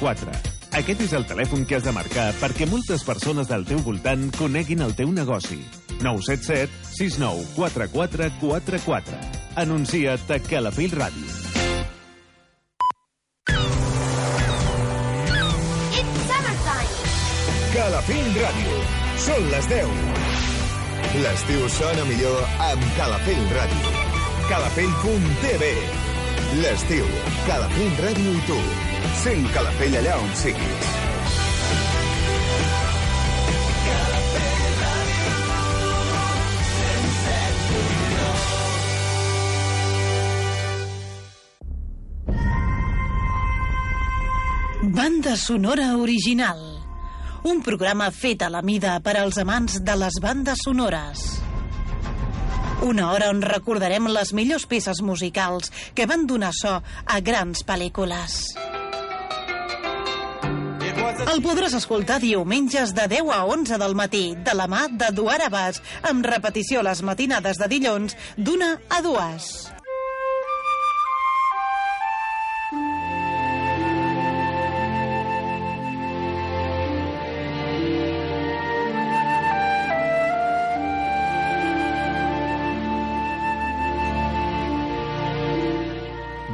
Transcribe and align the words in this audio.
44. 0.00 0.54
Aquest 0.76 1.00
és 1.06 1.12
el 1.16 1.24
telèfon 1.24 1.64
que 1.64 1.78
has 1.78 1.84
de 1.86 1.92
marcar 1.94 2.26
perquè 2.40 2.66
moltes 2.68 3.04
persones 3.06 3.48
del 3.48 3.64
teu 3.68 3.80
voltant 3.86 4.28
coneguin 4.36 4.82
el 4.84 4.94
teu 4.98 5.12
negoci. 5.14 5.60
977 6.02 6.68
69 6.92 7.46
44 7.56 8.30
44. 8.40 9.20
Anuncia't 9.62 10.30
a 10.30 10.38
Calafell 10.44 10.92
Ràdio. 10.92 11.30
It's 15.96 16.24
summertime. 16.28 17.12
Calafell 17.72 18.32
Ràdio. 18.42 18.80
Són 19.26 19.48
les 19.54 19.70
10. 19.72 19.94
L'estiu 21.24 21.70
sona 21.72 22.04
millor 22.10 22.42
amb 22.68 22.90
Calafell 22.98 23.46
Ràdio. 23.56 23.94
Calafell.tv 24.50 26.05
L'estiu, 26.54 27.06
Calafell 27.46 27.96
Ràdio 27.98 28.32
i 28.32 28.42
tu. 28.46 28.56
Sent 29.18 29.48
Calafell 29.50 29.96
allà 29.98 30.14
on 30.22 30.30
siguis. 30.38 30.92
Banda 44.96 45.34
sonora 45.36 45.96
original. 45.98 46.62
Un 47.42 47.60
programa 47.66 48.12
fet 48.14 48.46
a 48.46 48.52
la 48.54 48.62
mida 48.62 49.00
per 49.02 49.18
als 49.18 49.42
amants 49.42 49.80
de 49.82 49.98
les 49.98 50.22
bandes 50.22 50.62
sonores. 50.62 51.45
Una 52.86 53.08
hora 53.10 53.32
on 53.32 53.40
recordarem 53.42 54.04
les 54.14 54.30
millors 54.30 54.62
peces 54.70 55.00
musicals 55.02 55.72
que 55.98 56.06
van 56.06 56.22
donar 56.30 56.52
so 56.54 56.76
a 56.78 57.16
grans 57.18 57.64
pel·lícules. 57.66 58.36
El 61.26 61.42
podràs 61.42 61.74
escoltar 61.74 62.20
diumenges 62.22 62.94
de 62.94 63.08
10 63.10 63.32
a 63.34 63.42
11 63.50 63.80
del 63.82 63.98
matí, 63.98 64.24
de 64.38 64.54
la 64.54 64.68
mà 64.70 64.86
de 64.86 65.10
Duar 65.18 65.40
Abbas, 65.48 65.82
amb 66.06 66.30
repetició 66.30 66.86
les 66.86 67.02
matinades 67.02 67.58
de 67.58 67.66
dilluns 67.74 68.14
d'una 68.38 68.76
a 68.86 69.02
dues. 69.02 69.75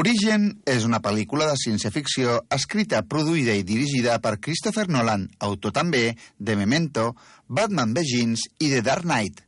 Origen 0.00 0.44
és 0.64 0.86
una 0.88 1.02
pel·lícula 1.04 1.44
de 1.50 1.58
ciència-ficció 1.60 2.38
escrita, 2.54 3.02
produïda 3.04 3.52
i 3.52 3.64
dirigida 3.68 4.14
per 4.24 4.38
Christopher 4.40 4.86
Nolan, 4.88 5.26
autor 5.44 5.74
també 5.76 6.14
de 6.38 6.56
Memento, 6.56 7.10
Batman 7.48 7.92
Begins 7.92 8.46
i 8.56 8.70
The 8.70 8.80
Dark 8.86 9.04
Knight. 9.04 9.42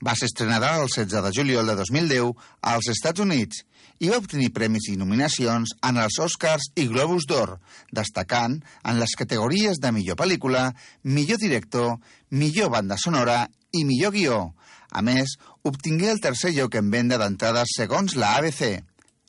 Va 0.00 0.14
ser 0.16 0.30
estrenada 0.30 0.70
el 0.78 0.88
16 0.88 1.12
de 1.26 1.34
juliol 1.36 1.68
de 1.68 1.76
2010 1.82 2.32
als 2.72 2.88
Estats 2.94 3.20
Units 3.20 3.60
i 4.00 4.08
va 4.08 4.22
obtenir 4.22 4.48
premis 4.56 4.88
i 4.88 4.96
nominacions 4.96 5.76
en 5.84 6.00
els 6.00 6.16
Oscars 6.24 6.70
i 6.80 6.88
Globus 6.88 7.28
d'Or, 7.28 7.58
destacant 7.92 8.62
en 8.88 9.02
les 9.02 9.12
categories 9.12 9.76
de 9.82 9.92
millor 9.92 10.16
pel·lícula, 10.16 10.70
millor 11.04 11.42
director, 11.42 11.98
millor 12.30 12.72
banda 12.78 12.96
sonora 12.96 13.42
i 13.76 13.84
millor 13.84 14.16
guió. 14.16 14.44
A 14.88 15.04
més, 15.04 15.36
obtingué 15.68 16.14
el 16.14 16.22
tercer 16.24 16.56
lloc 16.56 16.80
en 16.80 16.94
venda 16.94 17.20
d'entrades 17.20 17.76
segons 17.76 18.16
la 18.16 18.38
ABC. 18.38 18.78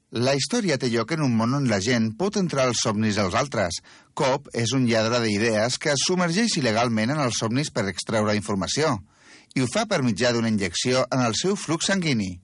La 0.10 0.34
història 0.34 0.80
té 0.82 0.88
lloc 0.90 1.12
en 1.14 1.22
un 1.22 1.36
món 1.38 1.52
on 1.54 1.68
la 1.70 1.78
gent 1.86 2.08
pot 2.18 2.38
entrar 2.40 2.64
als 2.66 2.80
somnis 2.82 3.20
dels 3.20 3.36
altres. 3.38 3.76
Cobb 4.18 4.48
és 4.58 4.72
un 4.74 4.88
lladre 4.90 5.20
d'idees 5.22 5.78
que 5.78 5.92
es 5.94 6.06
submergeix 6.08 6.56
il·legalment 6.58 7.14
en 7.14 7.22
els 7.22 7.38
somnis 7.38 7.70
per 7.70 7.86
extreure 7.92 8.34
informació 8.34 8.96
i 9.54 9.62
ho 9.62 9.68
fa 9.70 9.86
per 9.86 10.02
mitjà 10.02 10.32
d'una 10.34 10.50
injecció 10.50 11.06
en 11.14 11.22
el 11.22 11.38
seu 11.38 11.54
flux 11.56 11.92
sanguini. 11.92 12.40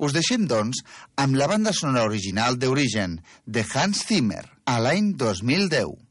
Us 0.00 0.16
deixem, 0.16 0.48
doncs, 0.48 0.80
amb 1.20 1.36
la 1.36 1.46
banda 1.46 1.76
sonora 1.76 2.08
original 2.08 2.56
d'Origen, 2.56 3.20
de 3.44 3.66
Hans 3.74 4.06
Zimmer, 4.08 4.42
a 4.64 4.80
l'any 4.80 5.12
2010. 5.20 6.03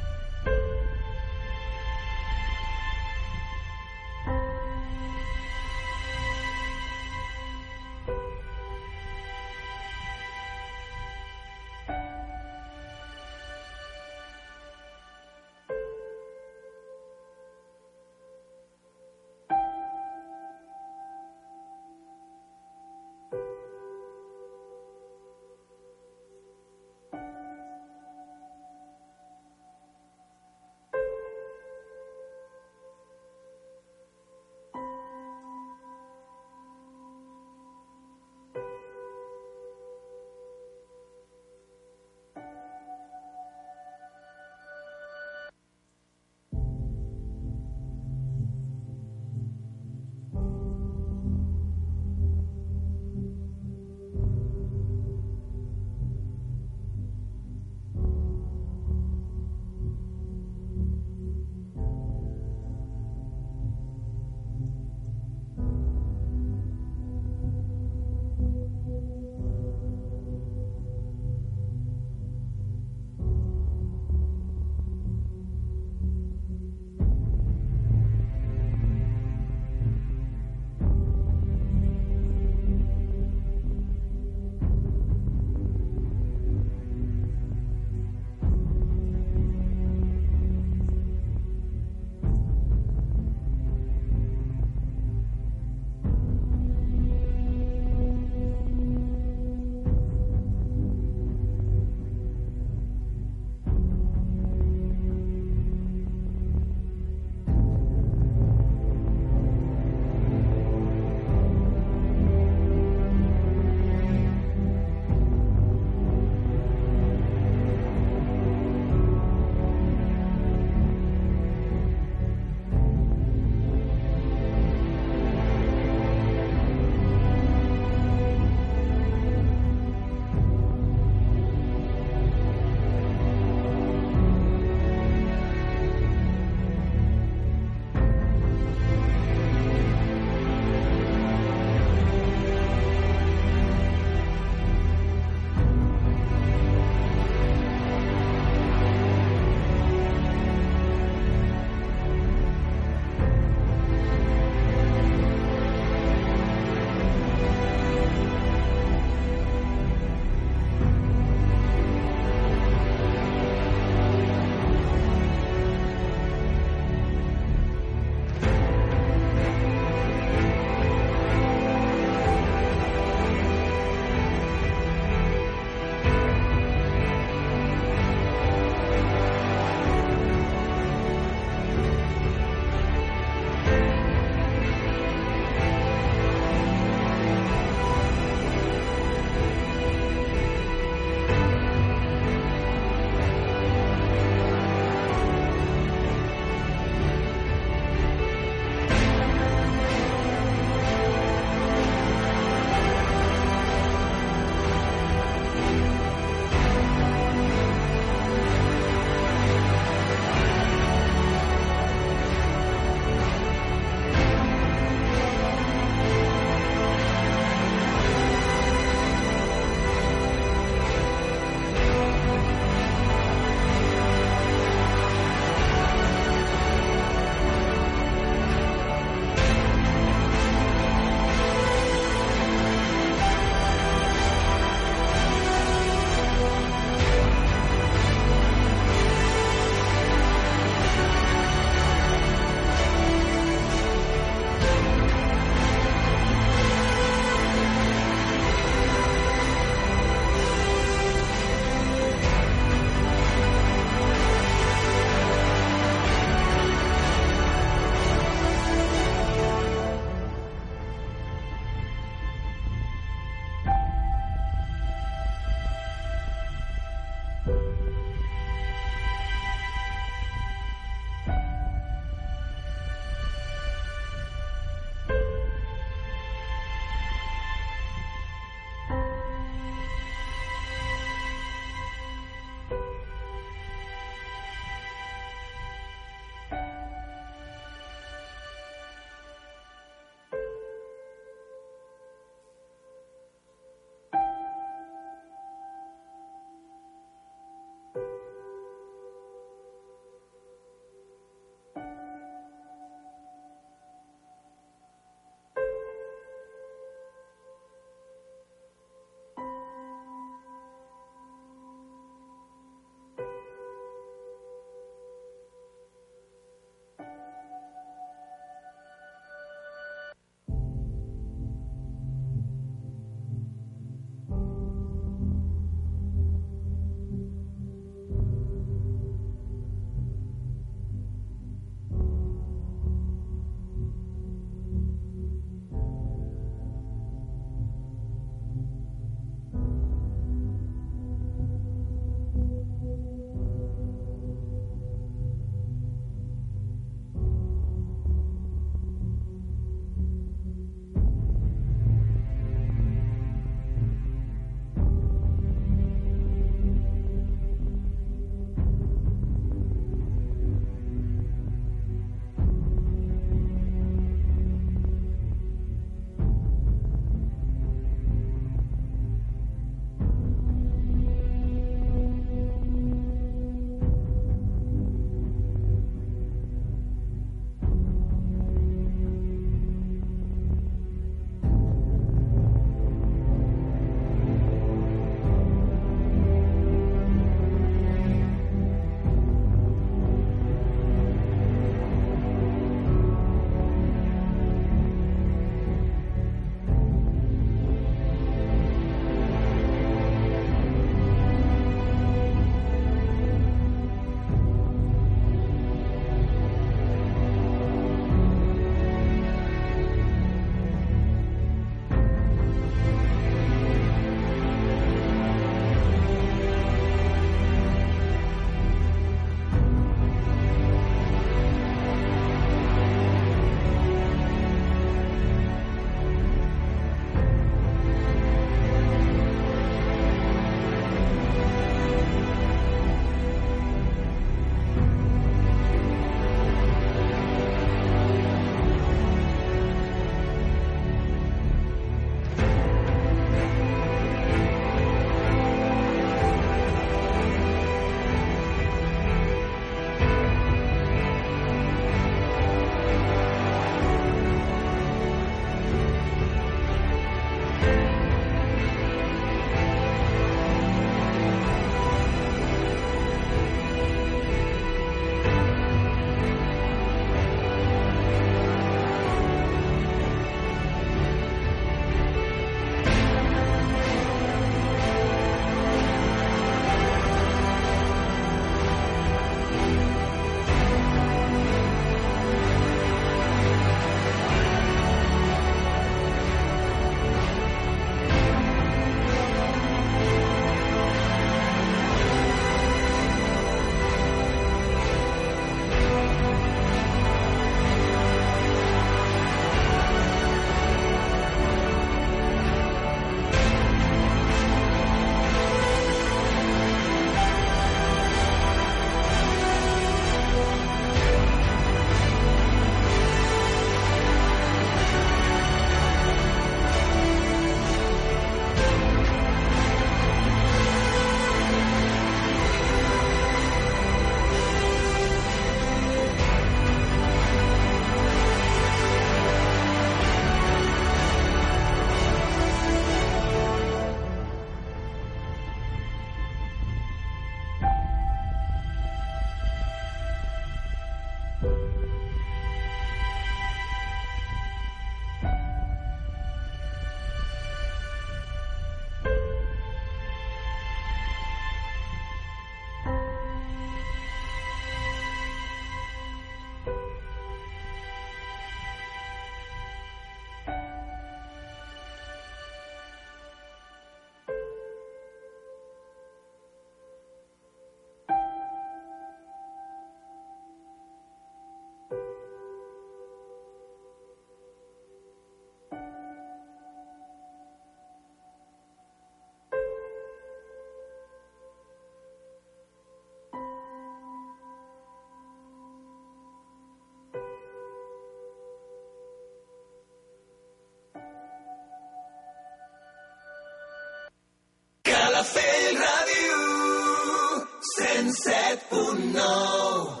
107.9 598.72 600.00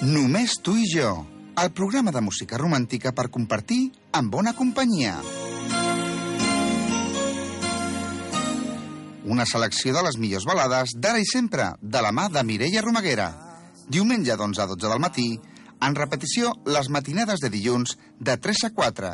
Només 0.00 0.54
tu 0.62 0.76
i 0.78 0.86
jo, 0.88 1.10
el 1.60 1.72
programa 1.74 2.14
de 2.14 2.22
música 2.22 2.58
romàntica 2.58 3.10
per 3.12 3.28
compartir 3.34 3.90
amb 4.16 4.30
bona 4.32 4.54
companyia. 4.54 5.18
Una 9.30 9.44
selecció 9.46 9.92
de 9.94 10.02
les 10.06 10.16
millors 10.22 10.46
balades 10.48 10.94
d'ara 10.96 11.20
i 11.20 11.26
sempre, 11.28 11.74
de 11.82 12.00
la 12.02 12.14
mà 12.14 12.30
de 12.32 12.42
Mireia 12.46 12.82
Romaguera. 12.86 13.28
Diumenge 13.90 14.38
d'11 14.38 14.64
a 14.64 14.66
12 14.70 14.88
del 14.88 15.02
matí, 15.02 15.28
en 15.80 15.96
repetició 15.98 16.54
les 16.66 16.90
matinades 16.92 17.42
de 17.42 17.50
dilluns 17.52 17.96
de 18.18 18.36
3 18.36 18.66
a 18.68 18.74
4. 18.76 19.12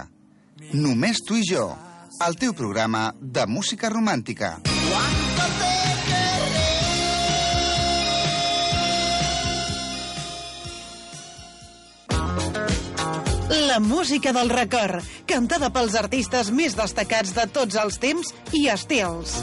Només 0.74 1.22
tu 1.26 1.36
i 1.38 1.44
jo, 1.46 1.68
el 2.26 2.40
teu 2.40 2.56
programa 2.56 3.10
de 3.20 3.46
música 3.46 3.92
romàntica. 3.92 4.75
La 13.48 13.78
música 13.78 14.32
del 14.32 14.48
record, 14.50 15.04
cantada 15.30 15.68
pels 15.70 15.94
artistes 15.94 16.48
més 16.50 16.74
destacats 16.74 17.30
de 17.36 17.44
tots 17.54 17.76
els 17.78 17.98
temps 18.02 18.32
i 18.58 18.64
estils. 18.72 19.36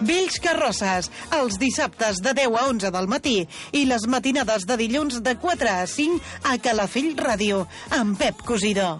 Vells 0.00 0.38
Carrosses, 0.40 1.10
els 1.36 1.58
dissabtes 1.60 2.22
de 2.24 2.32
10 2.38 2.56
a 2.56 2.62
11 2.70 2.92
del 2.94 3.10
matí 3.12 3.36
i 3.76 3.84
les 3.84 4.06
matinades 4.08 4.64
de 4.64 4.78
dilluns 4.80 5.20
de 5.20 5.36
4 5.36 5.74
a 5.74 5.84
5 5.84 6.48
a 6.48 6.56
Calafell 6.56 7.12
Ràdio, 7.20 7.66
amb 7.98 8.16
Pep 8.16 8.40
Cosidó. 8.48 8.94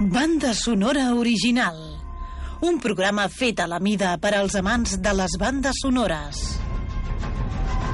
Banda 0.00 0.50
sonora 0.58 1.12
original. 1.14 1.78
Un 2.66 2.82
programa 2.82 3.28
fet 3.30 3.62
a 3.62 3.70
la 3.70 3.78
mida 3.78 4.16
per 4.18 4.34
als 4.34 4.58
amants 4.58 4.98
de 4.98 5.14
les 5.14 5.38
bandes 5.38 5.78
sonores. 5.78 6.63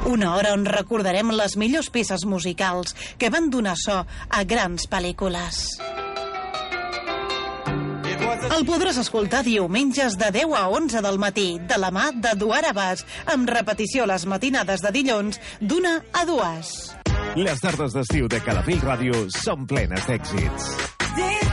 Una 0.08 0.34
hora 0.34 0.54
on 0.56 0.64
recordarem 0.64 1.30
les 1.36 1.56
millors 1.60 1.90
peces 1.92 2.24
musicals 2.24 2.94
que 3.18 3.28
van 3.30 3.50
donar 3.52 3.76
so 3.78 4.00
a 4.00 4.44
grans 4.48 4.88
pel·lícules. 4.88 5.60
El 8.50 8.64
podràs 8.68 8.98
escoltar 9.00 9.42
diumenges 9.44 10.16
de 10.20 10.30
10 10.34 10.56
a 10.56 10.66
11 10.72 11.02
del 11.04 11.20
matí, 11.20 11.48
de 11.60 11.78
la 11.80 11.92
mà 11.92 12.08
d'Eduard 12.12 12.72
Abas, 12.72 13.04
amb 13.30 13.48
repetició 13.48 14.08
les 14.08 14.26
matinades 14.26 14.82
de 14.84 14.92
dilluns 14.96 15.40
d'una 15.60 15.98
a 16.12 16.24
dues. 16.28 16.74
Les 17.36 17.60
tardes 17.62 17.94
d'estiu 17.94 18.26
de 18.28 18.40
Calafell 18.42 18.82
Ràdio 18.82 19.26
són 19.36 19.68
plenes 19.70 20.08
d'èxits. 20.08 21.49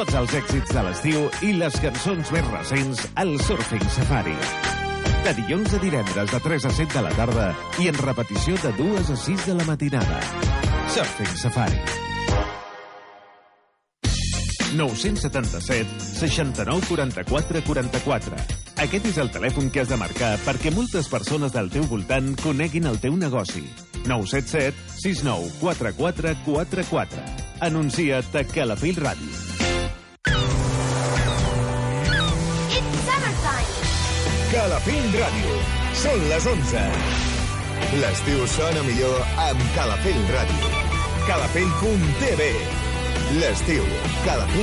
Tots 0.00 0.16
els 0.16 0.32
èxits 0.32 0.70
de 0.72 0.80
l'estiu 0.80 1.24
i 1.44 1.50
les 1.60 1.74
cançons 1.84 2.30
més 2.32 2.46
recents 2.48 3.02
al 3.20 3.34
Surfing 3.44 3.82
Safari. 3.92 4.32
De 5.26 5.34
dilluns 5.36 5.74
a 5.76 5.80
divendres 5.82 6.30
de 6.32 6.40
3 6.40 6.64
a 6.70 6.72
7 6.72 6.94
de 6.94 7.02
la 7.04 7.10
tarda 7.18 7.50
i 7.84 7.90
en 7.90 7.98
repetició 8.00 8.56
de 8.62 8.72
2 8.78 9.10
a 9.12 9.16
6 9.26 9.44
de 9.50 9.58
la 9.58 9.66
matinada. 9.68 10.22
Surfing 10.94 11.36
Safari. 11.42 11.82
977 14.80 16.00
69 16.00 16.88
44 16.88 17.64
44. 17.68 18.40
Aquest 18.80 19.12
és 19.12 19.20
el 19.20 19.28
telèfon 19.36 19.68
que 19.68 19.84
has 19.84 19.92
de 19.92 20.00
marcar 20.00 20.32
perquè 20.46 20.72
moltes 20.72 21.12
persones 21.12 21.52
del 21.52 21.68
teu 21.68 21.84
voltant 21.92 22.32
coneguin 22.40 22.88
el 22.88 22.96
teu 23.04 23.20
negoci. 23.20 23.66
977 24.08 24.96
69 24.96 25.52
44 25.60 26.36
44. 26.48 27.30
Anuncia't 27.68 28.40
a 28.40 28.48
Calafell 28.48 29.04
Ràdio. 29.04 29.69
Calafell 34.60 35.06
Ràdio. 35.16 35.52
Són 35.96 36.24
les 36.28 36.44
11. 36.50 36.80
L'estiu 38.02 38.42
sona 38.52 38.82
millor 38.84 39.22
amb 39.40 39.62
Calafell 39.72 40.18
Ràdio. 40.34 40.72
Calafell.tv 41.24 42.48
L'estiu, 43.38 43.86
Calafell 44.26 44.50